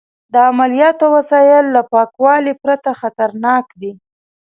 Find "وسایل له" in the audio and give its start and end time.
1.15-1.81